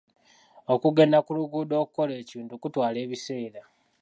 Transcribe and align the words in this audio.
Okugenda 0.73 1.17
ku 1.25 1.31
lugendo 1.37 1.73
okukola 1.83 2.13
ekintu 2.23 2.53
kutwala 2.61 2.97
ebiseera. 3.05 3.61